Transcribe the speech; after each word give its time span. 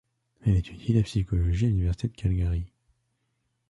Elle 0.43 0.55
étudie 0.57 0.93
la 0.93 1.03
psychologie 1.03 1.65
à 1.67 1.69
l'Université 1.69 2.07
de 2.07 2.15
Calgary. 2.15 2.65